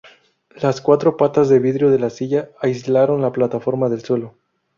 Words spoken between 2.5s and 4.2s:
aislaron la plataforma del